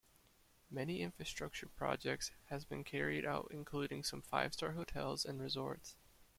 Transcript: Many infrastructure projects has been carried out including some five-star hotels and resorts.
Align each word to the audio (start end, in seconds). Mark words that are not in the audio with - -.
Many 0.71 1.01
infrastructure 1.01 1.67
projects 1.69 2.31
has 2.49 2.65
been 2.65 2.83
carried 2.83 3.23
out 3.23 3.49
including 3.51 4.03
some 4.03 4.23
five-star 4.23 4.71
hotels 4.71 5.25
and 5.25 5.39
resorts. 5.39 5.95